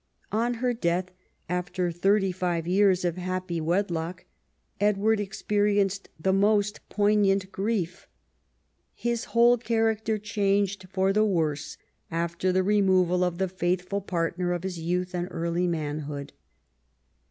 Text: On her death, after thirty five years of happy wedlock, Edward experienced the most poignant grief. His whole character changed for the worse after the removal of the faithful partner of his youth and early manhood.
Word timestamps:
On 0.31 0.55
her 0.55 0.73
death, 0.73 1.11
after 1.47 1.91
thirty 1.91 2.31
five 2.31 2.65
years 2.65 3.05
of 3.05 3.17
happy 3.17 3.61
wedlock, 3.61 4.25
Edward 4.79 5.19
experienced 5.19 6.09
the 6.19 6.33
most 6.33 6.79
poignant 6.89 7.51
grief. 7.51 8.07
His 8.95 9.25
whole 9.25 9.59
character 9.59 10.17
changed 10.17 10.87
for 10.89 11.13
the 11.13 11.23
worse 11.23 11.77
after 12.09 12.51
the 12.51 12.63
removal 12.63 13.23
of 13.23 13.37
the 13.37 13.47
faithful 13.47 14.01
partner 14.01 14.53
of 14.53 14.63
his 14.63 14.79
youth 14.79 15.13
and 15.13 15.27
early 15.29 15.67
manhood. 15.67 16.33